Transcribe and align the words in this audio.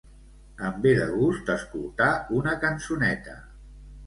Em 0.69 0.79
ve 0.85 0.93
de 0.99 1.03
gust 1.17 1.51
escoltar 1.57 2.09
una 2.41 2.55
cançoneta. 2.65 3.39